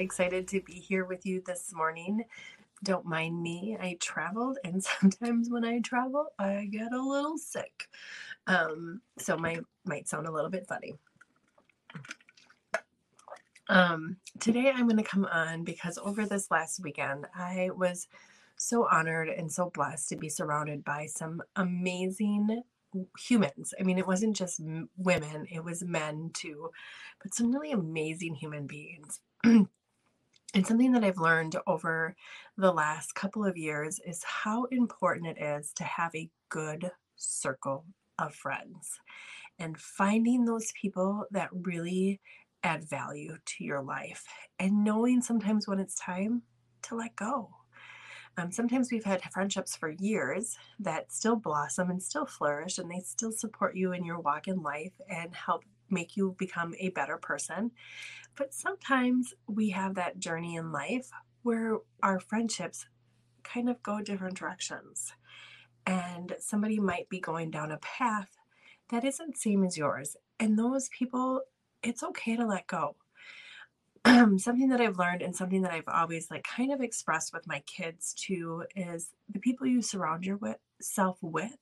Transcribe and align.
excited 0.00 0.48
to 0.48 0.60
be 0.60 0.74
here 0.74 1.04
with 1.04 1.26
you 1.26 1.42
this 1.44 1.72
morning. 1.74 2.24
Don't 2.82 3.06
mind 3.06 3.42
me. 3.42 3.76
I 3.80 3.96
traveled, 4.00 4.58
and 4.64 4.82
sometimes 5.00 5.50
when 5.50 5.64
I 5.64 5.80
travel, 5.80 6.26
I 6.38 6.68
get 6.70 6.92
a 6.92 7.02
little 7.02 7.38
sick. 7.38 7.88
Um, 8.46 9.00
so 9.18 9.36
my 9.36 9.58
might 9.84 10.08
sound 10.08 10.26
a 10.26 10.32
little 10.32 10.50
bit 10.50 10.66
funny. 10.66 10.94
Um, 13.68 14.18
today 14.38 14.70
I'm 14.72 14.86
going 14.86 14.96
to 14.98 15.02
come 15.02 15.24
on 15.24 15.64
because 15.64 15.98
over 15.98 16.24
this 16.24 16.50
last 16.50 16.80
weekend, 16.82 17.26
I 17.34 17.70
was 17.74 18.06
so 18.56 18.86
honored 18.90 19.28
and 19.28 19.50
so 19.50 19.70
blessed 19.70 20.08
to 20.10 20.16
be 20.16 20.28
surrounded 20.28 20.84
by 20.84 21.06
some 21.06 21.42
amazing 21.56 22.62
humans. 23.18 23.74
I 23.78 23.82
mean, 23.82 23.98
it 23.98 24.06
wasn't 24.06 24.36
just 24.36 24.60
women, 24.96 25.46
it 25.50 25.64
was 25.64 25.82
men 25.82 26.30
too, 26.32 26.70
but 27.22 27.34
some 27.34 27.52
really 27.52 27.72
amazing 27.72 28.36
human 28.36 28.66
beings. 28.66 29.20
and 30.56 30.66
something 30.66 30.92
that 30.92 31.04
I've 31.04 31.18
learned 31.18 31.54
over 31.66 32.16
the 32.56 32.72
last 32.72 33.14
couple 33.14 33.44
of 33.44 33.58
years 33.58 34.00
is 34.06 34.24
how 34.24 34.64
important 34.70 35.26
it 35.26 35.42
is 35.42 35.70
to 35.74 35.84
have 35.84 36.14
a 36.14 36.30
good 36.48 36.90
circle 37.16 37.84
of 38.18 38.34
friends 38.34 38.98
and 39.58 39.76
finding 39.76 40.46
those 40.46 40.72
people 40.80 41.26
that 41.30 41.50
really 41.52 42.22
add 42.62 42.88
value 42.88 43.36
to 43.44 43.64
your 43.64 43.82
life 43.82 44.24
and 44.58 44.82
knowing 44.82 45.20
sometimes 45.20 45.68
when 45.68 45.78
it's 45.78 46.00
time 46.00 46.40
to 46.80 46.94
let 46.94 47.14
go 47.16 47.50
um, 48.38 48.50
sometimes 48.50 48.92
we've 48.92 49.04
had 49.04 49.22
friendships 49.32 49.76
for 49.76 49.90
years 49.98 50.58
that 50.80 51.10
still 51.10 51.36
blossom 51.36 51.90
and 51.90 52.02
still 52.02 52.26
flourish, 52.26 52.76
and 52.76 52.90
they 52.90 53.00
still 53.00 53.32
support 53.32 53.74
you 53.74 53.92
in 53.92 54.04
your 54.04 54.20
walk 54.20 54.46
in 54.46 54.60
life 54.62 54.92
and 55.08 55.34
help 55.34 55.64
make 55.88 56.16
you 56.16 56.34
become 56.38 56.74
a 56.78 56.90
better 56.90 57.16
person. 57.16 57.70
But 58.36 58.52
sometimes 58.52 59.34
we 59.46 59.70
have 59.70 59.94
that 59.94 60.18
journey 60.18 60.56
in 60.56 60.72
life 60.72 61.10
where 61.42 61.78
our 62.02 62.20
friendships 62.20 62.86
kind 63.42 63.68
of 63.68 63.82
go 63.82 64.00
different 64.00 64.36
directions. 64.36 65.12
And 65.86 66.34
somebody 66.40 66.80
might 66.80 67.08
be 67.08 67.20
going 67.20 67.50
down 67.50 67.70
a 67.70 67.78
path 67.78 68.36
that 68.90 69.04
isn't 69.04 69.38
same 69.38 69.64
as 69.64 69.76
yours. 69.76 70.16
And 70.38 70.58
those 70.58 70.88
people, 70.88 71.42
it's 71.82 72.02
okay 72.02 72.36
to 72.36 72.46
let 72.46 72.66
go. 72.66 72.96
something 74.38 74.68
that 74.68 74.80
I've 74.80 74.98
learned 74.98 75.22
and 75.22 75.34
something 75.34 75.62
that 75.62 75.72
I've 75.72 75.88
always 75.88 76.30
like 76.30 76.44
kind 76.44 76.72
of 76.72 76.80
expressed 76.80 77.32
with 77.32 77.46
my 77.46 77.60
kids 77.66 78.14
too 78.14 78.64
is 78.76 79.10
the 79.32 79.40
people 79.40 79.66
you 79.66 79.82
surround 79.82 80.24
yourself 80.24 81.18
with 81.22 81.56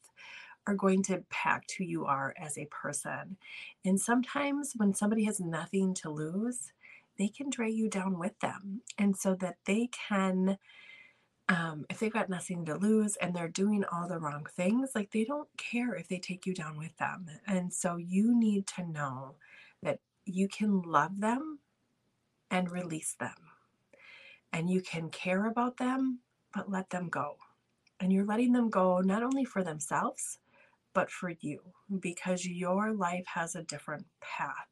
are 0.66 0.74
going 0.74 1.02
to 1.04 1.14
impact 1.14 1.74
who 1.76 1.84
you 1.84 2.06
are 2.06 2.34
as 2.38 2.56
a 2.56 2.66
person. 2.66 3.36
And 3.84 4.00
sometimes 4.00 4.72
when 4.76 4.94
somebody 4.94 5.24
has 5.24 5.40
nothing 5.40 5.94
to 5.94 6.10
lose, 6.10 6.72
they 7.18 7.28
can 7.28 7.50
drag 7.50 7.74
you 7.74 7.88
down 7.88 8.18
with 8.18 8.38
them. 8.40 8.82
And 8.98 9.16
so 9.16 9.34
that 9.36 9.56
they 9.66 9.88
can, 10.08 10.58
um, 11.48 11.84
if 11.90 11.98
they've 11.98 12.12
got 12.12 12.28
nothing 12.28 12.64
to 12.64 12.76
lose 12.76 13.16
and 13.16 13.34
they're 13.34 13.48
doing 13.48 13.84
all 13.92 14.08
the 14.08 14.18
wrong 14.18 14.46
things, 14.56 14.90
like 14.94 15.10
they 15.10 15.24
don't 15.24 15.48
care 15.56 15.94
if 15.94 16.08
they 16.08 16.18
take 16.18 16.46
you 16.46 16.54
down 16.54 16.78
with 16.78 16.96
them. 16.96 17.26
And 17.46 17.72
so 17.72 17.96
you 17.96 18.38
need 18.38 18.66
to 18.68 18.84
know 18.84 19.36
that 19.82 20.00
you 20.24 20.48
can 20.48 20.82
love 20.82 21.20
them 21.20 21.58
and 22.50 22.70
release 22.70 23.14
them. 23.18 23.34
And 24.52 24.70
you 24.70 24.80
can 24.80 25.10
care 25.10 25.46
about 25.46 25.76
them, 25.76 26.20
but 26.54 26.70
let 26.70 26.90
them 26.90 27.08
go. 27.08 27.36
And 28.00 28.12
you're 28.12 28.24
letting 28.24 28.52
them 28.52 28.70
go 28.70 29.00
not 29.00 29.22
only 29.22 29.44
for 29.44 29.62
themselves, 29.62 30.38
but 30.94 31.10
for 31.10 31.32
you, 31.40 31.60
because 32.00 32.46
your 32.46 32.92
life 32.92 33.24
has 33.34 33.54
a 33.54 33.62
different 33.62 34.06
path. 34.20 34.68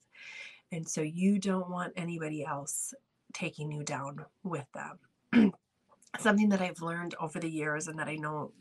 And 0.70 0.88
so 0.88 1.02
you 1.02 1.38
don't 1.38 1.68
want 1.68 1.92
anybody 1.96 2.44
else 2.44 2.94
taking 3.34 3.70
you 3.72 3.82
down 3.82 4.24
with 4.42 4.66
them. 4.72 5.52
Something 6.18 6.50
that 6.50 6.62
I've 6.62 6.80
learned 6.80 7.14
over 7.20 7.38
the 7.38 7.50
years 7.50 7.88
and 7.88 7.98
that 7.98 8.08
I 8.08 8.16
know 8.16 8.52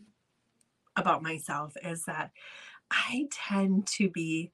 about 0.95 1.23
myself 1.23 1.73
is 1.83 2.05
that 2.05 2.31
I 2.89 3.27
tend 3.31 3.87
to 3.97 4.09
be 4.09 4.51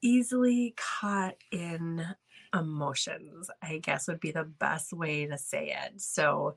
easily 0.00 0.74
caught 0.76 1.34
in 1.50 2.04
emotions, 2.54 3.50
I 3.62 3.78
guess 3.78 4.08
would 4.08 4.20
be 4.20 4.30
the 4.30 4.44
best 4.44 4.92
way 4.92 5.26
to 5.26 5.36
say 5.36 5.76
it. 5.84 6.00
So, 6.00 6.56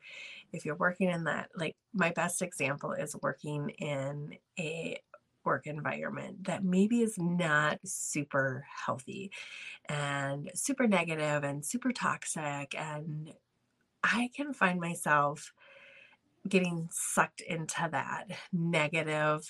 if 0.54 0.66
you're 0.66 0.76
working 0.76 1.10
in 1.10 1.26
that, 1.26 1.50
like 1.56 1.76
my 1.94 2.12
best 2.12 2.42
example 2.42 2.92
is 2.92 3.16
working 3.22 3.70
in 3.70 4.38
a 4.60 4.98
work 5.44 5.68
environment 5.68 6.46
that 6.46 6.64
maybe 6.64 7.02
is 7.02 7.18
not 7.18 7.80
super 7.84 8.66
healthy 8.86 9.32
and 9.90 10.52
super 10.54 10.88
negative 10.88 11.44
and 11.44 11.66
super 11.66 11.92
toxic 11.92 12.76
and 12.78 13.34
I 14.04 14.30
can 14.36 14.54
find 14.54 14.80
myself 14.80 15.54
getting 16.48 16.90
sucked 16.92 17.42
into 17.42 17.88
that 17.92 18.26
negative 18.52 19.48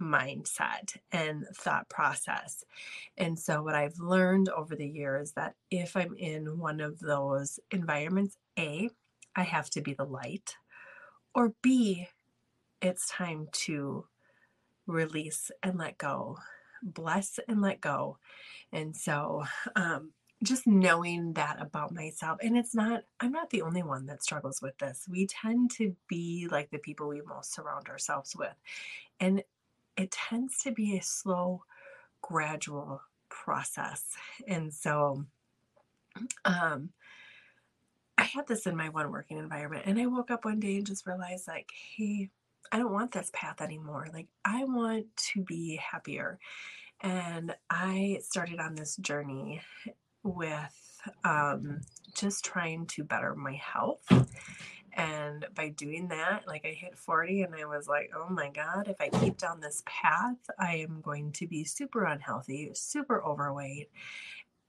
mindset 0.00 0.96
and 1.12 1.46
thought 1.54 1.88
process. 1.88 2.64
And 3.16 3.38
so, 3.38 3.62
what 3.62 3.74
I've 3.74 3.98
learned 3.98 4.48
over 4.50 4.76
the 4.76 4.86
years 4.86 5.32
that 5.32 5.54
if 5.70 5.96
I'm 5.96 6.14
in 6.16 6.58
one 6.58 6.80
of 6.80 6.98
those 6.98 7.58
environments, 7.70 8.36
A, 8.58 8.90
I 9.36 9.42
have 9.42 9.70
to 9.70 9.80
be 9.80 9.94
the 9.94 10.04
light, 10.04 10.56
or 11.34 11.54
B, 11.62 12.08
it's 12.82 13.08
time 13.08 13.48
to 13.52 14.06
release 14.86 15.50
and 15.62 15.78
let 15.78 15.98
go, 15.98 16.38
bless 16.82 17.38
and 17.48 17.60
let 17.60 17.80
go. 17.80 18.18
And 18.72 18.96
so, 18.96 19.44
um, 19.76 20.12
just 20.42 20.66
knowing 20.66 21.32
that 21.34 21.56
about 21.62 21.94
myself 21.94 22.38
and 22.42 22.54
it's 22.54 22.74
not 22.74 23.04
i'm 23.20 23.32
not 23.32 23.48
the 23.48 23.62
only 23.62 23.82
one 23.82 24.04
that 24.04 24.22
struggles 24.22 24.60
with 24.60 24.76
this 24.76 25.06
we 25.08 25.26
tend 25.26 25.70
to 25.70 25.96
be 26.06 26.46
like 26.50 26.70
the 26.70 26.76
people 26.78 27.08
we 27.08 27.22
most 27.22 27.54
surround 27.54 27.88
ourselves 27.88 28.36
with 28.36 28.52
and 29.20 29.42
it 29.96 30.10
tends 30.10 30.58
to 30.58 30.72
be 30.72 30.96
a 30.96 31.02
slow, 31.02 31.62
gradual 32.22 33.02
process. 33.28 34.04
And 34.46 34.72
so, 34.72 35.24
um, 36.44 36.90
I 38.16 38.24
had 38.24 38.46
this 38.46 38.66
in 38.66 38.76
my 38.76 38.88
one 38.88 39.10
working 39.10 39.38
environment, 39.38 39.84
and 39.86 39.98
I 39.98 40.06
woke 40.06 40.30
up 40.30 40.44
one 40.44 40.60
day 40.60 40.76
and 40.76 40.86
just 40.86 41.06
realized, 41.06 41.48
like, 41.48 41.68
hey, 41.96 42.30
I 42.72 42.78
don't 42.78 42.92
want 42.92 43.12
this 43.12 43.30
path 43.32 43.60
anymore. 43.60 44.08
Like, 44.12 44.28
I 44.44 44.64
want 44.64 45.06
to 45.32 45.42
be 45.42 45.76
happier. 45.76 46.38
And 47.00 47.54
I 47.70 48.20
started 48.22 48.60
on 48.60 48.74
this 48.74 48.96
journey 48.96 49.62
with 50.22 51.10
um, 51.24 51.80
just 52.14 52.44
trying 52.44 52.86
to 52.86 53.04
better 53.04 53.34
my 53.34 53.54
health 53.54 54.06
and 54.96 55.46
by 55.54 55.70
doing 55.70 56.08
that, 56.08 56.46
like 56.46 56.64
I 56.64 56.68
hit 56.68 56.96
40 56.96 57.42
and 57.42 57.54
I 57.54 57.64
was 57.64 57.88
like, 57.88 58.10
oh 58.16 58.28
my 58.30 58.50
God, 58.50 58.88
if 58.88 59.00
I 59.00 59.08
keep 59.08 59.38
down 59.38 59.60
this 59.60 59.82
path, 59.86 60.36
I 60.58 60.76
am 60.76 61.00
going 61.00 61.32
to 61.32 61.48
be 61.48 61.64
super 61.64 62.04
unhealthy, 62.04 62.70
super 62.74 63.24
overweight. 63.24 63.90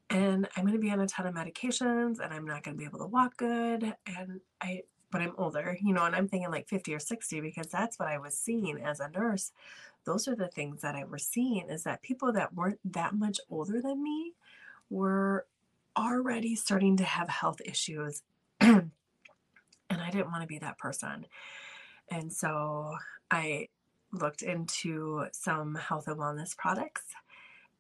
And 0.09 0.47
I'm 0.55 0.63
going 0.63 0.73
to 0.75 0.81
be 0.81 0.91
on 0.91 1.00
a 1.00 1.07
ton 1.07 1.28
of 1.28 1.35
medications 1.35 2.19
and 2.19 2.34
I'm 2.34 2.45
not 2.45 2.63
going 2.63 2.75
to 2.75 2.79
be 2.79 2.85
able 2.85 3.00
to 3.00 3.07
walk 3.07 3.38
good. 3.38 3.94
And 4.07 4.39
I, 4.61 4.81
but 5.16 5.22
I'm 5.22 5.34
older, 5.38 5.78
you 5.81 5.94
know, 5.94 6.03
and 6.03 6.14
I'm 6.14 6.28
thinking 6.28 6.52
like 6.52 6.68
50 6.68 6.94
or 6.94 7.00
60 7.00 7.40
because 7.40 7.68
that's 7.68 7.98
what 7.98 8.09
I 8.09 8.18
was 8.18 8.38
seeing 8.38 8.81
as 8.81 9.00
a 9.00 9.09
nurse. 9.09 9.53
Those 10.03 10.28
are 10.28 10.36
the 10.36 10.50
things 10.50 10.81
that 10.81 10.94
I 10.96 11.06
was 11.06 11.24
seeing 11.24 11.70
is 11.70 11.84
that 11.84 12.02
people 12.02 12.34
that 12.34 12.53
weren't 12.53 12.80
that 12.92 13.16
much 13.16 13.40
older 13.50 13.81
than 13.81 14.03
me 14.03 14.34
were 14.90 15.46
already 15.98 16.56
starting 16.56 16.98
to 16.98 17.06
have 17.06 17.30
health 17.30 17.62
issues 17.64 18.24
And 19.90 20.02
I 20.02 20.09
didn't 20.09 20.31
want 20.31 20.42
to 20.42 20.48
be 20.48 20.59
that 20.59 20.78
person. 20.78 21.26
And 22.09 22.32
so 22.32 22.96
I 23.32 23.70
looked 24.11 24.41
into 24.41 25.26
some 25.32 25.76
health 25.76 26.08
and 26.08 26.18
wellness 26.18 26.56
products. 26.58 27.03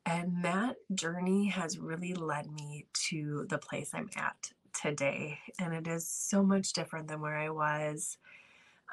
And 0.05 0.43
that 0.45 0.75
journey 0.93 1.47
has 1.47 1.79
really 1.79 2.13
led 2.13 2.51
me 2.51 2.85
to 3.09 3.47
the 3.49 3.57
place 3.57 3.91
I'm 3.93 4.09
at 4.15 4.51
today. 4.81 5.39
And 5.59 5.73
it 5.73 5.87
is 5.87 6.07
so 6.07 6.43
much 6.43 6.73
different 6.73 7.07
than 7.07 7.21
where 7.21 7.37
I 7.37 7.49
was. 7.49 8.17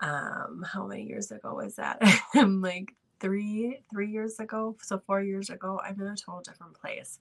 Um, 0.00 0.64
how 0.66 0.86
many 0.86 1.04
years 1.04 1.30
ago 1.30 1.54
was 1.54 1.76
that? 1.76 2.02
I'm 2.34 2.60
like 2.60 2.94
three, 3.20 3.80
three 3.90 4.10
years 4.10 4.40
ago. 4.40 4.76
So 4.82 5.00
four 5.06 5.22
years 5.22 5.50
ago, 5.50 5.80
I'm 5.84 6.00
in 6.00 6.06
a 6.06 6.16
total 6.16 6.42
different 6.42 6.74
place 6.74 7.18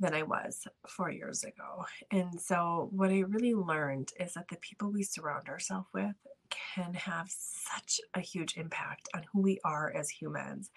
than 0.00 0.14
I 0.14 0.22
was 0.22 0.66
four 0.88 1.10
years 1.10 1.44
ago. 1.44 1.84
And 2.10 2.40
so, 2.40 2.88
what 2.90 3.10
I 3.10 3.20
really 3.20 3.54
learned 3.54 4.12
is 4.18 4.34
that 4.34 4.48
the 4.48 4.56
people 4.56 4.90
we 4.90 5.02
surround 5.02 5.48
ourselves 5.48 5.86
with 5.92 6.16
can 6.50 6.94
have 6.94 7.28
such 7.28 8.00
a 8.14 8.20
huge 8.20 8.56
impact 8.56 9.08
on 9.14 9.24
who 9.32 9.40
we 9.40 9.60
are 9.64 9.92
as 9.94 10.10
humans. 10.10 10.70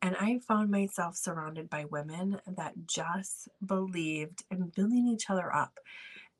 And 0.00 0.16
I 0.16 0.38
found 0.46 0.70
myself 0.70 1.16
surrounded 1.16 1.68
by 1.68 1.84
women 1.86 2.40
that 2.46 2.86
just 2.86 3.48
believed 3.64 4.44
in 4.50 4.68
building 4.68 5.08
each 5.08 5.28
other 5.28 5.54
up 5.54 5.78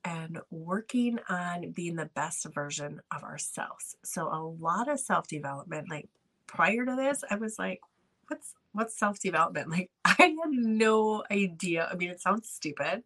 and 0.04 0.38
working 0.50 1.18
on 1.28 1.72
being 1.72 1.96
the 1.96 2.06
best 2.14 2.46
version 2.54 3.00
of 3.14 3.24
ourselves. 3.24 3.96
So, 4.04 4.28
a 4.28 4.42
lot 4.42 4.88
of 4.88 5.00
self 5.00 5.26
development, 5.26 5.90
like 5.90 6.08
prior 6.46 6.84
to 6.86 6.96
this, 6.96 7.24
I 7.30 7.36
was 7.36 7.58
like, 7.58 7.80
what's 8.28 8.54
what's 8.72 8.98
self-development? 8.98 9.68
Like 9.70 9.90
I 10.04 10.14
had 10.18 10.50
no 10.50 11.24
idea. 11.30 11.88
I 11.90 11.96
mean, 11.96 12.10
it 12.10 12.20
sounds 12.20 12.48
stupid, 12.48 13.02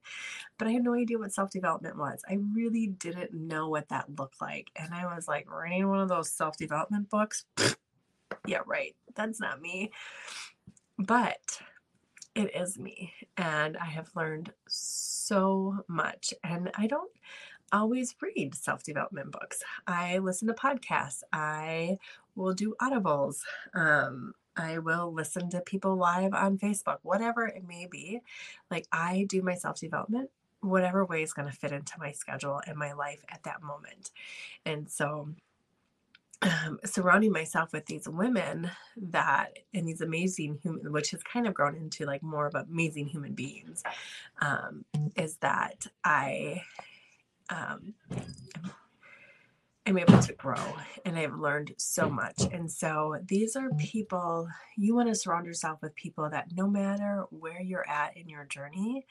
but 0.58 0.68
I 0.68 0.72
had 0.72 0.84
no 0.84 0.94
idea 0.94 1.18
what 1.18 1.32
self-development 1.32 1.96
was. 1.98 2.22
I 2.28 2.38
really 2.54 2.86
didn't 2.88 3.32
know 3.34 3.68
what 3.68 3.88
that 3.88 4.06
looked 4.18 4.40
like. 4.40 4.70
And 4.76 4.94
I 4.94 5.14
was 5.14 5.28
like, 5.28 5.50
reading 5.50 5.88
one 5.88 6.00
of 6.00 6.08
those 6.08 6.30
self-development 6.30 7.10
books. 7.10 7.44
yeah, 8.46 8.60
right. 8.66 8.94
That's 9.14 9.40
not 9.40 9.60
me. 9.60 9.90
But 10.98 11.60
it 12.34 12.54
is 12.54 12.78
me. 12.78 13.12
And 13.36 13.76
I 13.76 13.86
have 13.86 14.10
learned 14.14 14.52
so 14.68 15.84
much. 15.88 16.34
And 16.42 16.70
I 16.74 16.86
don't 16.86 17.12
always 17.72 18.14
read 18.20 18.54
self 18.54 18.82
development 18.82 19.32
books. 19.32 19.62
I 19.86 20.18
listen 20.18 20.48
to 20.48 20.54
podcasts. 20.54 21.22
I 21.32 21.98
will 22.34 22.54
do 22.54 22.74
audibles. 22.80 23.40
Um, 23.74 24.34
I 24.56 24.78
will 24.78 25.12
listen 25.12 25.48
to 25.50 25.60
people 25.60 25.96
live 25.96 26.34
on 26.34 26.58
Facebook, 26.58 26.98
whatever 27.02 27.46
it 27.46 27.66
may 27.66 27.86
be. 27.90 28.20
Like 28.70 28.86
I 28.92 29.26
do 29.28 29.42
my 29.42 29.54
self 29.54 29.80
development 29.80 30.30
whatever 30.62 31.04
way 31.04 31.22
is 31.22 31.32
going 31.32 31.50
to 31.50 31.56
fit 31.56 31.72
into 31.72 31.98
my 31.98 32.12
schedule 32.12 32.60
and 32.66 32.76
my 32.78 32.92
life 32.92 33.24
at 33.28 33.42
that 33.42 33.62
moment. 33.62 34.10
And 34.64 34.88
so 34.88 35.28
um, 36.42 36.78
surrounding 36.84 37.32
myself 37.32 37.72
with 37.72 37.86
these 37.86 38.08
women 38.08 38.70
that 38.96 39.58
and 39.72 39.86
these 39.86 40.00
amazing 40.00 40.58
human 40.62 40.92
which 40.92 41.10
has 41.10 41.22
kind 41.22 41.46
of 41.46 41.54
grown 41.54 41.76
into 41.76 42.04
like 42.04 42.22
more 42.22 42.46
of 42.46 42.54
amazing 42.54 43.06
human 43.06 43.32
beings 43.32 43.82
um, 44.40 44.84
is 45.16 45.36
that 45.36 45.86
i 46.04 46.62
um, 47.50 47.94
am 49.86 49.98
able 49.98 50.18
to 50.18 50.32
grow 50.34 50.74
and 51.04 51.18
I've 51.18 51.34
learned 51.34 51.74
so 51.76 52.08
much. 52.08 52.42
And 52.52 52.70
so 52.70 53.18
these 53.26 53.56
are 53.56 53.70
people 53.78 54.48
you 54.76 54.94
want 54.94 55.08
to 55.08 55.14
surround 55.14 55.46
yourself 55.46 55.80
with 55.82 55.94
people 55.94 56.28
that 56.30 56.48
no 56.54 56.68
matter 56.68 57.26
where 57.30 57.60
you're 57.60 57.88
at 57.88 58.16
in 58.16 58.28
your 58.28 58.44
journey, 58.44 59.04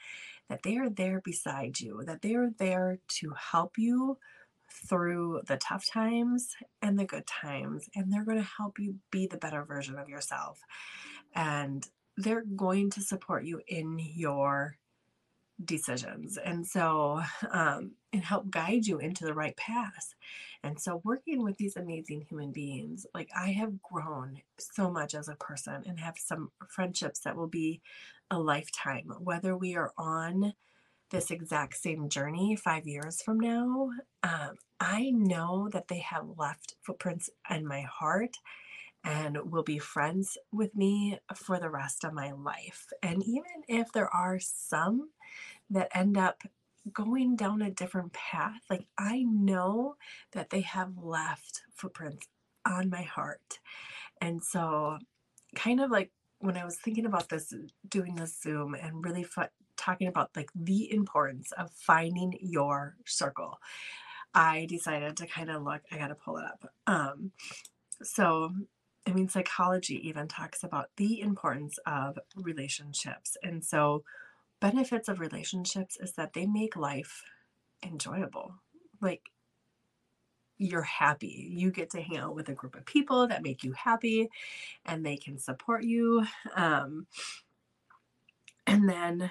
that 0.48 0.62
they 0.62 0.78
are 0.78 0.88
there 0.88 1.20
beside 1.20 1.78
you, 1.78 2.02
that 2.06 2.22
they 2.22 2.34
are 2.34 2.50
there 2.58 2.98
to 3.08 3.34
help 3.38 3.76
you 3.76 4.18
through 4.88 5.42
the 5.46 5.56
tough 5.56 5.86
times 5.88 6.54
and 6.80 6.98
the 6.98 7.04
good 7.04 7.26
times. 7.26 7.88
And 7.94 8.12
they're 8.12 8.24
going 8.24 8.42
to 8.42 8.50
help 8.58 8.78
you 8.78 8.96
be 9.10 9.26
the 9.26 9.38
better 9.38 9.64
version 9.64 9.98
of 9.98 10.08
yourself. 10.08 10.60
And 11.34 11.86
they're 12.16 12.44
going 12.56 12.90
to 12.90 13.00
support 13.00 13.44
you 13.44 13.60
in 13.68 13.98
your 13.98 14.76
decisions 15.64 16.38
and 16.38 16.66
so 16.66 17.22
um, 17.50 17.92
and 18.12 18.24
help 18.24 18.50
guide 18.50 18.86
you 18.86 18.98
into 18.98 19.24
the 19.24 19.34
right 19.34 19.56
path 19.56 20.14
and 20.64 20.80
so 20.80 21.00
working 21.04 21.42
with 21.42 21.56
these 21.56 21.76
amazing 21.76 22.24
human 22.28 22.50
beings 22.50 23.06
like 23.14 23.28
i 23.36 23.50
have 23.50 23.80
grown 23.82 24.40
so 24.58 24.90
much 24.90 25.14
as 25.14 25.28
a 25.28 25.36
person 25.36 25.82
and 25.86 26.00
have 26.00 26.14
some 26.18 26.50
friendships 26.68 27.20
that 27.20 27.36
will 27.36 27.46
be 27.46 27.80
a 28.30 28.38
lifetime 28.38 29.12
whether 29.20 29.56
we 29.56 29.76
are 29.76 29.92
on 29.96 30.52
this 31.12 31.30
exact 31.30 31.76
same 31.76 32.08
journey 32.08 32.56
five 32.56 32.86
years 32.86 33.22
from 33.22 33.38
now 33.38 33.90
um, 34.24 34.54
i 34.80 35.10
know 35.10 35.68
that 35.72 35.88
they 35.88 36.00
have 36.00 36.26
left 36.36 36.74
footprints 36.82 37.30
in 37.50 37.66
my 37.66 37.82
heart 37.82 38.38
and 39.04 39.38
will 39.50 39.64
be 39.64 39.78
friends 39.78 40.38
with 40.52 40.74
me 40.76 41.18
for 41.34 41.58
the 41.58 41.68
rest 41.68 42.04
of 42.04 42.12
my 42.12 42.30
life. 42.30 42.86
And 43.02 43.20
even 43.24 43.64
if 43.66 43.90
there 43.90 44.08
are 44.14 44.38
some 44.38 45.10
that 45.70 45.88
end 45.94 46.16
up 46.16 46.42
going 46.92 47.36
down 47.36 47.62
a 47.62 47.70
different 47.70 48.12
path. 48.12 48.60
Like 48.68 48.86
I 48.98 49.22
know 49.22 49.96
that 50.32 50.50
they 50.50 50.62
have 50.62 50.98
left 50.98 51.62
footprints 51.74 52.26
on 52.66 52.90
my 52.90 53.02
heart. 53.02 53.60
And 54.20 54.42
so, 54.42 54.98
kind 55.54 55.80
of 55.80 55.90
like 55.90 56.10
when 56.38 56.56
I 56.56 56.64
was 56.64 56.76
thinking 56.76 57.06
about 57.06 57.28
this, 57.28 57.54
doing 57.88 58.16
this 58.16 58.40
Zoom 58.40 58.74
and 58.74 59.04
really 59.04 59.24
f- 59.36 59.50
talking 59.82 60.08
about 60.08 60.30
like 60.36 60.50
the 60.54 60.92
importance 60.92 61.52
of 61.52 61.70
finding 61.72 62.38
your 62.40 62.96
circle, 63.04 63.58
I 64.34 64.66
decided 64.68 65.16
to 65.18 65.26
kind 65.26 65.50
of 65.50 65.62
look, 65.62 65.82
I 65.90 65.98
got 65.98 66.08
to 66.08 66.14
pull 66.14 66.38
it 66.38 66.44
up. 66.44 66.72
Um, 66.86 67.32
so, 68.02 68.52
I 69.06 69.12
mean, 69.12 69.28
psychology 69.28 70.08
even 70.08 70.28
talks 70.28 70.62
about 70.62 70.90
the 70.96 71.20
importance 71.20 71.78
of 71.86 72.18
relationships. 72.36 73.36
And 73.42 73.64
so, 73.64 74.04
benefits 74.60 75.08
of 75.08 75.20
relationships 75.20 75.98
is 76.00 76.12
that 76.12 76.32
they 76.32 76.46
make 76.46 76.76
life 76.76 77.22
enjoyable. 77.82 78.54
Like 79.00 79.22
you're 80.58 80.82
happy. 80.82 81.50
You 81.50 81.70
get 81.72 81.90
to 81.90 82.00
hang 82.00 82.18
out 82.18 82.36
with 82.36 82.48
a 82.48 82.54
group 82.54 82.76
of 82.76 82.86
people 82.86 83.26
that 83.26 83.42
make 83.42 83.64
you 83.64 83.72
happy 83.72 84.30
and 84.86 85.04
they 85.04 85.16
can 85.16 85.38
support 85.38 85.82
you. 85.82 86.24
Um, 86.54 87.06
and 88.66 88.88
then 88.88 89.30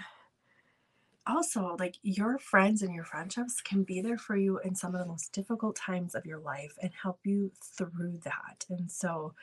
also, 1.28 1.76
like 1.80 1.98
your 2.02 2.38
friends 2.40 2.82
and 2.82 2.94
your 2.94 3.04
friendships 3.04 3.62
can 3.62 3.84
be 3.84 4.02
there 4.02 4.18
for 4.18 4.36
you 4.36 4.60
in 4.60 4.76
some 4.76 4.94
of 4.96 5.00
the 5.00 5.08
most 5.08 5.32
difficult 5.34 5.76
times 5.76 6.16
of 6.16 6.26
your 6.26 6.40
life 6.40 6.76
and 6.82 6.92
help 7.02 7.20
you 7.24 7.52
through 7.78 8.20
that. 8.24 8.66
And 8.70 8.92
so, 8.92 9.34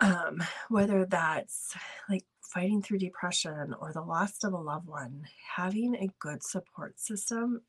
um, 0.00 0.42
whether 0.68 1.04
that's 1.04 1.74
like 2.08 2.24
fighting 2.40 2.82
through 2.82 2.98
depression 2.98 3.74
or 3.80 3.92
the 3.92 4.02
loss 4.02 4.44
of 4.44 4.52
a 4.52 4.58
loved 4.58 4.88
one, 4.88 5.24
having 5.56 5.94
a 5.96 6.10
good 6.18 6.42
support 6.42 7.00
system 7.00 7.62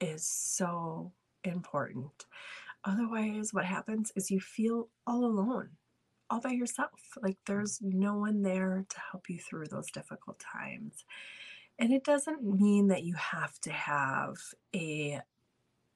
is 0.00 0.26
so 0.26 1.12
important. 1.44 2.26
Otherwise, 2.84 3.52
what 3.52 3.64
happens 3.64 4.12
is 4.16 4.30
you 4.30 4.40
feel 4.40 4.88
all 5.06 5.24
alone, 5.24 5.70
all 6.30 6.40
by 6.40 6.50
yourself. 6.50 7.16
Like 7.20 7.38
there's 7.46 7.80
no 7.82 8.16
one 8.16 8.42
there 8.42 8.84
to 8.88 8.96
help 9.10 9.28
you 9.28 9.38
through 9.38 9.66
those 9.66 9.90
difficult 9.90 10.38
times. 10.38 11.04
And 11.78 11.92
it 11.92 12.04
doesn't 12.04 12.42
mean 12.42 12.88
that 12.88 13.04
you 13.04 13.14
have 13.14 13.58
to 13.60 13.70
have 13.70 14.36
a 14.74 15.20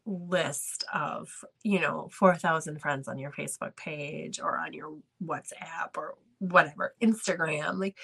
list 0.07 0.85
of, 0.93 1.45
you 1.63 1.81
know, 1.81 2.09
4,000 2.13 2.81
friends 2.81 3.09
on 3.09 3.19
your 3.19 3.33
Facebook 3.33 3.77
page 3.77 4.41
or 4.41 4.59
on 4.59 4.73
your 4.73 4.97
WhatsApp 5.25 5.97
or 5.97 6.15
whatever, 6.39 6.95
Instagram. 7.03 7.79
Like, 7.79 7.99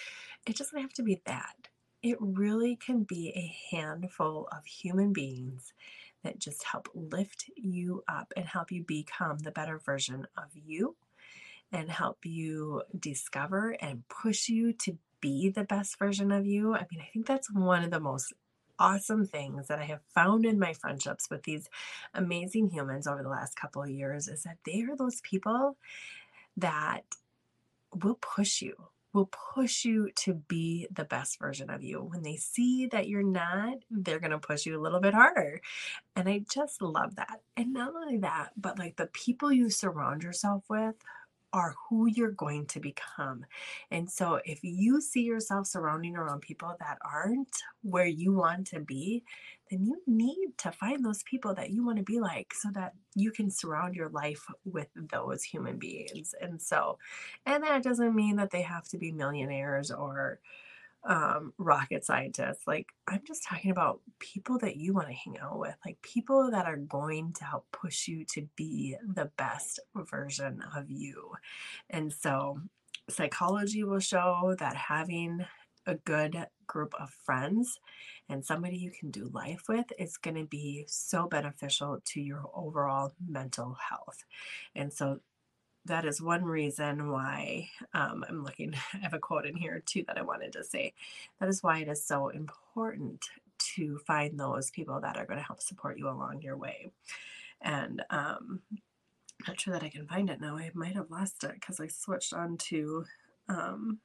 it 0.46 0.56
doesn't 0.56 0.80
have 0.80 0.92
to 0.94 1.02
be 1.02 1.20
that. 1.26 1.68
It 2.02 2.16
really 2.20 2.76
can 2.76 3.02
be 3.02 3.30
a 3.30 3.74
handful 3.76 4.48
of 4.52 4.64
human 4.64 5.12
beings 5.12 5.72
that 6.24 6.38
just 6.38 6.64
help 6.64 6.88
lift 6.94 7.50
you 7.56 8.02
up 8.08 8.32
and 8.36 8.44
help 8.46 8.70
you 8.72 8.82
become 8.84 9.38
the 9.38 9.50
better 9.50 9.78
version 9.78 10.26
of 10.36 10.50
you 10.54 10.96
and 11.72 11.90
help 11.90 12.24
you 12.24 12.82
discover 12.98 13.76
and 13.80 14.06
push 14.08 14.48
you 14.48 14.72
to 14.72 14.96
be 15.20 15.48
the 15.48 15.64
best 15.64 15.98
version 15.98 16.32
of 16.32 16.46
you. 16.46 16.74
I 16.74 16.86
mean, 16.90 17.00
I 17.00 17.08
think 17.12 17.26
that's 17.26 17.50
one 17.52 17.84
of 17.84 17.90
the 17.90 18.00
most 18.00 18.32
awesome 18.78 19.26
things 19.26 19.66
that 19.68 19.78
I 19.78 19.84
have 19.84 20.02
found 20.14 20.44
in 20.44 20.58
my 20.58 20.72
friendships 20.72 21.28
with 21.30 21.42
these 21.42 21.68
amazing 22.14 22.70
humans 22.70 23.06
over 23.06 23.22
the 23.22 23.28
last 23.28 23.56
couple 23.56 23.82
of 23.82 23.90
years 23.90 24.28
is 24.28 24.44
that 24.44 24.58
they 24.64 24.82
are 24.82 24.96
those 24.96 25.20
people 25.22 25.76
that 26.56 27.02
will 28.02 28.18
push 28.20 28.62
you 28.62 28.74
will 29.12 29.30
push 29.54 29.84
you 29.84 30.10
to 30.14 30.34
be 30.34 30.86
the 30.92 31.04
best 31.04 31.38
version 31.38 31.70
of 31.70 31.82
you. 31.82 32.00
When 32.02 32.22
they 32.22 32.36
see 32.36 32.86
that 32.86 33.08
you're 33.08 33.22
not, 33.22 33.78
they're 33.90 34.20
going 34.20 34.32
to 34.32 34.38
push 34.38 34.66
you 34.66 34.78
a 34.78 34.82
little 34.82 35.00
bit 35.00 35.14
harder. 35.14 35.60
And 36.14 36.28
I 36.28 36.44
just 36.52 36.82
love 36.82 37.16
that. 37.16 37.40
And 37.56 37.72
not 37.72 37.94
only 37.94 38.18
that, 38.18 38.50
but 38.56 38.78
like 38.78 38.96
the 38.96 39.06
people 39.06 39.52
you 39.52 39.70
surround 39.70 40.22
yourself 40.22 40.64
with 40.68 40.94
are 41.52 41.74
who 41.88 42.06
you're 42.06 42.30
going 42.30 42.66
to 42.66 42.80
become. 42.80 43.44
And 43.90 44.10
so 44.10 44.40
if 44.44 44.60
you 44.62 45.00
see 45.00 45.22
yourself 45.22 45.66
surrounding 45.66 46.16
around 46.16 46.40
people 46.40 46.74
that 46.78 46.98
aren't 47.02 47.56
where 47.82 48.06
you 48.06 48.32
want 48.32 48.66
to 48.68 48.80
be, 48.80 49.24
then 49.70 49.84
you 49.84 50.00
need 50.06 50.52
to 50.58 50.72
find 50.72 51.04
those 51.04 51.22
people 51.22 51.54
that 51.54 51.70
you 51.70 51.84
want 51.84 51.98
to 51.98 52.04
be 52.04 52.20
like 52.20 52.52
so 52.54 52.70
that 52.72 52.94
you 53.14 53.30
can 53.30 53.50
surround 53.50 53.94
your 53.94 54.08
life 54.08 54.44
with 54.64 54.88
those 55.10 55.42
human 55.42 55.78
beings. 55.78 56.34
And 56.40 56.60
so, 56.60 56.98
and 57.46 57.62
that 57.64 57.82
doesn't 57.82 58.14
mean 58.14 58.36
that 58.36 58.50
they 58.50 58.62
have 58.62 58.86
to 58.88 58.98
be 58.98 59.12
millionaires 59.12 59.90
or 59.90 60.40
um, 61.04 61.52
rocket 61.58 62.04
scientists. 62.04 62.66
Like, 62.66 62.86
I'm 63.06 63.22
just 63.26 63.44
talking 63.44 63.70
about 63.70 64.00
people 64.18 64.58
that 64.58 64.76
you 64.76 64.94
want 64.94 65.08
to 65.08 65.14
hang 65.14 65.38
out 65.38 65.58
with, 65.58 65.74
like 65.84 66.00
people 66.02 66.50
that 66.50 66.66
are 66.66 66.76
going 66.76 67.32
to 67.34 67.44
help 67.44 67.66
push 67.72 68.08
you 68.08 68.24
to 68.34 68.48
be 68.56 68.96
the 69.14 69.30
best 69.36 69.80
version 69.94 70.62
of 70.76 70.90
you. 70.90 71.32
And 71.90 72.12
so, 72.12 72.60
psychology 73.08 73.84
will 73.84 74.00
show 74.00 74.54
that 74.58 74.76
having 74.76 75.44
a 75.86 75.94
good 75.94 76.46
group 76.66 76.94
of 77.00 77.10
friends 77.24 77.80
and 78.28 78.44
somebody 78.44 78.76
you 78.76 78.90
can 78.90 79.10
do 79.10 79.30
life 79.32 79.62
with 79.68 79.86
is 79.98 80.18
going 80.18 80.36
to 80.36 80.44
be 80.44 80.84
so 80.86 81.26
beneficial 81.26 81.98
to 82.04 82.20
your 82.20 82.44
overall 82.54 83.12
mental 83.26 83.76
health. 83.88 84.22
And 84.74 84.92
so 84.92 85.20
that 85.88 86.06
is 86.06 86.22
one 86.22 86.44
reason 86.44 87.10
why 87.10 87.68
um, 87.94 88.24
I'm 88.28 88.44
looking. 88.44 88.74
I 88.94 88.98
have 88.98 89.14
a 89.14 89.18
quote 89.18 89.46
in 89.46 89.56
here 89.56 89.82
too 89.86 90.04
that 90.08 90.18
I 90.18 90.22
wanted 90.22 90.52
to 90.54 90.64
say. 90.64 90.94
That 91.40 91.48
is 91.48 91.62
why 91.62 91.80
it 91.80 91.88
is 91.88 92.04
so 92.04 92.28
important 92.28 93.26
to 93.76 93.98
find 94.06 94.38
those 94.38 94.70
people 94.70 95.00
that 95.00 95.16
are 95.16 95.26
going 95.26 95.38
to 95.38 95.44
help 95.44 95.60
support 95.60 95.98
you 95.98 96.08
along 96.08 96.42
your 96.42 96.56
way. 96.56 96.90
And 97.62 98.02
um, 98.10 98.60
not 99.46 99.60
sure 99.60 99.72
that 99.74 99.82
I 99.82 99.88
can 99.90 100.06
find 100.06 100.30
it 100.30 100.40
now. 100.40 100.56
I 100.58 100.70
might 100.74 100.94
have 100.94 101.10
lost 101.10 101.44
it 101.44 101.54
because 101.54 101.80
I 101.80 101.88
switched 101.88 102.32
on 102.32 102.56
to 102.58 103.04
Um, 103.48 104.00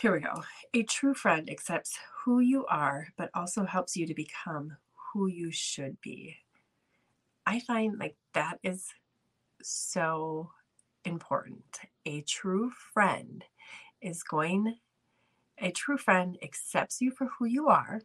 here 0.00 0.12
we 0.12 0.20
go. 0.20 0.42
A 0.74 0.82
true 0.82 1.14
friend 1.14 1.48
accepts 1.48 1.98
who 2.24 2.40
you 2.40 2.66
are, 2.66 3.08
but 3.16 3.30
also 3.34 3.64
helps 3.64 3.96
you 3.96 4.06
to 4.06 4.14
become 4.14 4.76
who 5.12 5.26
you 5.26 5.50
should 5.50 6.00
be. 6.00 6.36
I 7.46 7.60
find 7.60 7.98
like 7.98 8.16
that 8.34 8.58
is 8.62 8.88
so 9.62 10.50
important. 11.04 11.78
A 12.04 12.22
true 12.22 12.70
friend 12.70 13.44
is 14.02 14.22
going, 14.22 14.76
a 15.58 15.70
true 15.70 15.96
friend 15.96 16.36
accepts 16.42 17.00
you 17.00 17.10
for 17.10 17.28
who 17.38 17.44
you 17.46 17.68
are, 17.68 18.00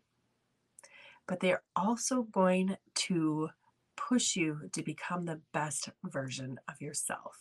but 1.28 1.40
they're 1.40 1.64
also 1.76 2.24
going 2.24 2.78
to 2.96 3.50
push 3.98 4.36
you 4.36 4.70
to 4.74 4.84
become 4.84 5.26
the 5.26 5.42
best 5.54 5.90
version 6.04 6.60
of 6.70 6.80
yourself. 6.80 7.38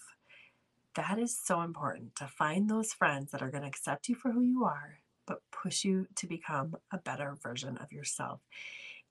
That 0.94 1.18
is 1.18 1.38
so 1.38 1.60
important 1.60 2.16
to 2.16 2.26
find 2.26 2.68
those 2.68 2.92
friends 2.92 3.30
that 3.30 3.42
are 3.42 3.50
going 3.50 3.62
to 3.62 3.68
accept 3.68 4.08
you 4.08 4.14
for 4.14 4.32
who 4.32 4.42
you 4.42 4.64
are, 4.64 4.98
but 5.26 5.42
push 5.52 5.84
you 5.84 6.06
to 6.16 6.26
become 6.26 6.76
a 6.90 6.98
better 6.98 7.36
version 7.42 7.76
of 7.78 7.92
yourself. 7.92 8.40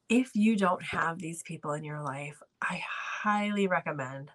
If 0.09 0.31
you 0.33 0.55
don't 0.55 0.83
have 0.83 1.19
these 1.19 1.43
people 1.43 1.73
in 1.73 1.83
your 1.83 2.01
life, 2.01 2.41
I 2.61 2.81
highly 3.21 3.67
recommend 3.67 4.31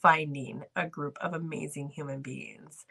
finding 0.00 0.62
a 0.76 0.86
group 0.86 1.18
of 1.20 1.34
amazing 1.34 1.88
human 1.90 2.22
beings. 2.22 2.86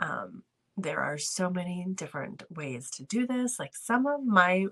Um, 0.00 0.44
there 0.76 1.00
are 1.00 1.18
so 1.18 1.50
many 1.50 1.84
different 1.94 2.44
ways 2.48 2.90
to 2.90 3.04
do 3.04 3.26
this. 3.26 3.58
Like 3.58 3.74
some 3.74 4.06
of 4.06 4.24
my 4.24 4.66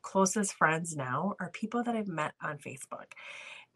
closest 0.00 0.54
friends 0.54 0.96
now 0.96 1.34
are 1.38 1.50
people 1.50 1.82
that 1.82 1.94
I've 1.94 2.08
met 2.08 2.32
on 2.42 2.56
Facebook 2.56 3.12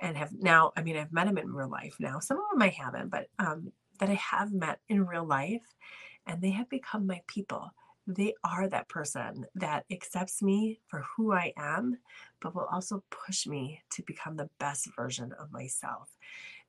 and 0.00 0.16
have 0.16 0.32
now, 0.32 0.72
I 0.76 0.82
mean, 0.82 0.96
I've 0.96 1.12
met 1.12 1.26
them 1.26 1.38
in 1.38 1.52
real 1.52 1.70
life 1.70 1.96
now. 2.00 2.20
Some 2.20 2.38
of 2.38 2.44
them 2.50 2.62
I 2.62 2.68
haven't, 2.68 3.10
but 3.10 3.28
um, 3.38 3.72
that 4.00 4.08
I 4.08 4.14
have 4.14 4.52
met 4.52 4.80
in 4.88 5.06
real 5.06 5.26
life 5.26 5.74
and 6.26 6.40
they 6.40 6.50
have 6.50 6.68
become 6.70 7.06
my 7.06 7.20
people. 7.26 7.70
They 8.06 8.34
are 8.44 8.68
that 8.68 8.88
person 8.88 9.46
that 9.56 9.84
accepts 9.90 10.42
me 10.42 10.80
for 10.86 11.04
who 11.16 11.32
I 11.32 11.52
am, 11.56 11.98
but 12.40 12.54
will 12.54 12.68
also 12.70 13.02
push 13.10 13.46
me 13.46 13.82
to 13.90 14.02
become 14.02 14.36
the 14.36 14.50
best 14.60 14.88
version 14.94 15.32
of 15.32 15.50
myself. 15.50 16.08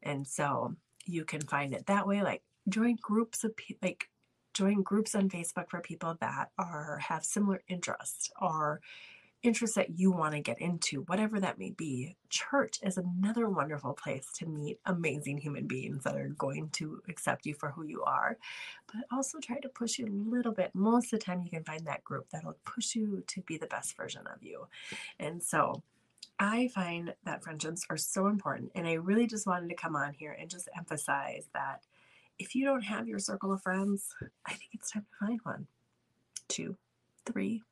And 0.02 0.28
so 0.28 0.76
you 1.06 1.26
can 1.26 1.42
find 1.42 1.74
it 1.74 1.86
that 1.86 2.08
way. 2.08 2.24
Like 2.24 2.42
join 2.70 2.98
groups 3.02 3.44
of 3.44 3.56
people, 3.56 3.88
like 3.88 4.10
join 4.54 4.82
groups 4.82 5.14
on 5.14 5.30
Facebook 5.30 5.70
for 5.70 5.80
people 5.82 6.18
that 6.22 6.50
are 6.58 7.00
have 7.08 7.24
similar 7.24 7.62
interests 7.68 8.32
or 8.42 8.82
interests 9.48 9.76
that 9.76 9.98
you 9.98 10.12
want 10.12 10.34
to 10.34 10.40
get 10.40 10.60
into, 10.60 11.02
whatever 11.04 11.40
that 11.40 11.58
may 11.58 11.72
be. 11.72 12.16
Church 12.30 12.80
is 12.84 12.98
another 12.98 13.50
wonderful 13.50 13.94
place 13.94 14.28
to 14.36 14.46
meet 14.46 14.80
amazing 14.86 15.38
human 15.38 15.66
beings 15.66 16.04
that 16.04 16.16
are 16.16 16.30
going 16.38 16.70
to 16.72 17.02
accept 17.10 17.46
you 17.46 17.54
for 17.54 17.72
who 17.72 17.86
you 17.86 18.04
are, 18.04 18.38
but 18.88 19.06
also 19.12 19.40
try 19.40 19.60
to 19.60 19.70
push 19.70 19.98
you 19.98 20.06
a 20.06 20.30
little 20.30 20.52
bit. 20.52 20.72
Most 20.76 21.14
of 21.14 21.20
the 21.20 21.26
time, 21.26 21.42
you 21.44 21.50
can 21.50 21.64
find 21.64 21.86
that 21.88 22.04
group 22.04 22.28
that'll 22.30 22.58
push 22.66 22.96
you 22.96 23.24
to 23.28 23.42
be 23.42 23.58
the 23.58 23.68
best 23.68 23.96
version 23.98 24.24
of 24.28 24.44
you. 24.44 24.68
And 25.20 25.42
so, 25.42 25.82
I 26.40 26.68
find 26.68 27.16
that 27.26 27.44
friendships 27.44 27.86
are 27.90 27.98
so 27.98 28.28
important. 28.28 28.72
And 28.76 28.88
I 28.88 28.94
really 28.94 29.26
just 29.26 29.48
wanted 29.48 29.70
to 29.70 29.76
come 29.76 29.96
on 29.96 30.14
here 30.14 30.38
and 30.40 30.50
just 30.50 30.70
emphasize 30.78 31.48
that 31.54 31.82
if 32.38 32.54
you 32.54 32.64
don't 32.64 32.84
have 32.84 33.08
your 33.08 33.18
circle 33.18 33.52
of 33.52 33.64
friends, 33.64 34.14
I 34.46 34.52
think 34.52 34.70
it's 34.74 34.92
time 34.92 35.06
to 35.10 35.26
find 35.26 35.40
one, 35.42 35.68
two, 36.48 36.78
three, 37.26 37.64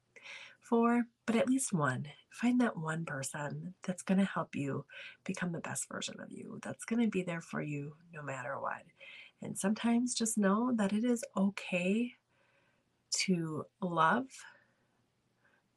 four, 0.68 1.04
but 1.26 1.36
at 1.36 1.50
least 1.50 1.74
one. 1.74 2.08
Find 2.30 2.60
that 2.62 2.78
one 2.78 3.06
person 3.06 3.76
that's 3.84 4.04
going 4.04 4.18
to 4.18 4.26
help 4.26 4.56
you 4.56 4.86
become 5.24 5.52
the 5.52 5.60
best 5.60 5.88
version 5.92 6.16
of 6.20 6.32
you, 6.32 6.60
that's 6.62 6.86
going 6.86 7.02
to 7.02 7.10
be 7.10 7.24
there 7.24 7.42
for 7.42 7.62
you 7.62 7.94
no 8.14 8.22
matter 8.22 8.60
what. 8.60 8.84
And 9.42 9.58
sometimes 9.58 10.16
just 10.16 10.38
know 10.38 10.74
that 10.76 10.94
it 10.94 11.04
is 11.04 11.24
okay 11.38 12.14
to 13.26 13.66
love, 13.82 14.26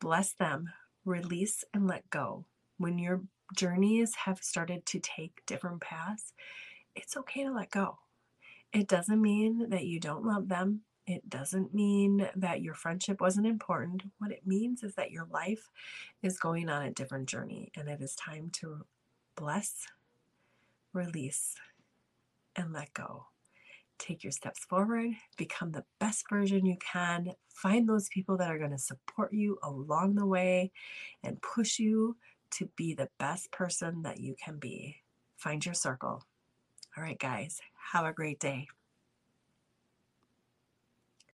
bless 0.01 0.33
them, 0.33 0.71
release, 1.05 1.65
and 1.75 1.87
let 1.87 2.09
go 2.11 2.45
when 2.79 2.99
your 2.99 3.23
journeys 3.57 4.15
have 4.25 4.39
started 4.39 4.87
to 4.87 5.01
take 5.01 5.43
different 5.47 5.81
paths, 5.81 6.33
it's 6.95 7.17
okay 7.17 7.45
to 7.45 7.53
let 7.53 7.71
go. 7.71 7.99
It 8.73 8.89
doesn't 8.89 9.21
mean 9.21 9.71
that 9.71 9.85
you 9.85 10.01
don't 10.01 10.25
love 10.25 10.49
them. 10.49 10.83
It 11.09 11.31
doesn't 11.31 11.73
mean 11.73 12.29
that 12.37 12.61
your 12.61 12.75
friendship 12.75 13.23
wasn't 13.23 13.47
important. 13.47 14.03
What 14.19 14.31
it 14.31 14.47
means 14.47 14.83
is 14.83 14.95
that 14.97 15.11
your 15.11 15.27
life 15.31 15.71
is 16.23 16.39
going 16.39 16.69
on 16.69 16.85
a 16.85 16.91
different 16.91 17.31
journey 17.31 17.73
and 17.75 17.89
it 17.89 18.03
is 18.03 18.15
time 18.15 18.51
to 18.61 18.85
bless, 19.35 19.87
release, 20.93 21.55
and 22.55 22.75
let 22.75 22.93
go. 22.93 23.25
Take 23.99 24.23
your 24.23 24.33
steps 24.33 24.67
forward, 24.67 25.13
become 25.39 25.73
the 25.73 25.85
best 25.99 26.27
version 26.29 26.67
you 26.67 26.77
can, 26.77 27.33
find 27.49 27.89
those 27.89 28.11
people 28.11 28.37
that 28.37 28.51
are 28.51 28.59
going 28.59 28.71
to 28.73 28.79
support 28.79 29.33
you 29.33 29.59
along 29.63 30.15
the 30.15 30.27
way 30.27 30.73
and 31.25 31.41
push 31.41 31.79
you 31.79 32.19
to 32.51 32.69
be 32.77 32.93
the 32.93 33.09
best 33.19 33.51
person 33.51 34.03
that 34.03 34.21
you 34.21 34.37
can 34.45 34.59
be. 34.59 34.97
Find 35.39 35.65
your 35.65 35.75
circle. 35.75 36.23
All 36.97 37.03
right, 37.03 37.19
guys, 37.19 37.61
have 37.93 38.05
a 38.05 38.13
great 38.13 38.41
day. 38.41 38.69